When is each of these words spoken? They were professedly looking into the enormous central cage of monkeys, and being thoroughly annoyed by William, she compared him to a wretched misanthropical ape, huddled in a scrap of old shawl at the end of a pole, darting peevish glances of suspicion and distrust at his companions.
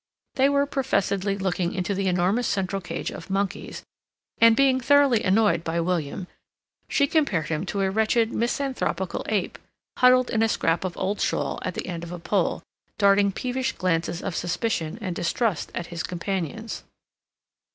They 0.33 0.49
were 0.49 0.65
professedly 0.65 1.37
looking 1.37 1.73
into 1.75 1.93
the 1.93 2.07
enormous 2.07 2.47
central 2.47 2.81
cage 2.81 3.11
of 3.11 3.29
monkeys, 3.29 3.83
and 4.39 4.55
being 4.55 4.81
thoroughly 4.81 5.21
annoyed 5.21 5.63
by 5.63 5.79
William, 5.79 6.25
she 6.89 7.05
compared 7.05 7.49
him 7.49 7.67
to 7.67 7.81
a 7.81 7.91
wretched 7.91 8.33
misanthropical 8.33 9.23
ape, 9.29 9.59
huddled 9.99 10.31
in 10.31 10.41
a 10.41 10.49
scrap 10.49 10.83
of 10.83 10.97
old 10.97 11.21
shawl 11.21 11.59
at 11.61 11.75
the 11.75 11.85
end 11.85 12.03
of 12.03 12.11
a 12.11 12.17
pole, 12.17 12.63
darting 12.97 13.31
peevish 13.31 13.73
glances 13.73 14.23
of 14.23 14.35
suspicion 14.35 14.97
and 15.01 15.15
distrust 15.15 15.71
at 15.75 15.85
his 15.93 16.01
companions. 16.01 16.81